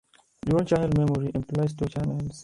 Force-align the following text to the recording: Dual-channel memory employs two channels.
Dual-channel 0.43 0.97
memory 0.97 1.29
employs 1.35 1.75
two 1.75 1.85
channels. 1.85 2.39